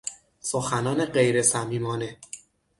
سخنان 0.41 1.05
غیرصمیمانه 1.05 2.17